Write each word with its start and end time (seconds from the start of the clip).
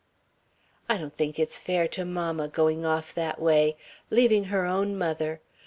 "I 0.89 0.97
don't 0.97 1.15
think 1.15 1.37
it's 1.37 1.59
fair 1.59 1.87
to 1.89 2.05
mamma 2.05 2.47
going 2.47 2.87
off 2.87 3.13
that 3.13 3.39
way. 3.39 3.77
Leaving 4.09 4.45
her 4.45 4.65
own 4.65 4.97
mother. 4.97 5.41